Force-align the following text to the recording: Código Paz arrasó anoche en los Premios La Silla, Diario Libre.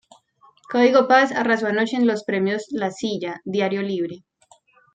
Código 0.71 1.07
Paz 1.07 1.31
arrasó 1.31 1.67
anoche 1.67 1.95
en 1.95 2.07
los 2.07 2.23
Premios 2.23 2.65
La 2.71 2.89
Silla, 2.89 3.39
Diario 3.45 3.83
Libre. 3.83 4.23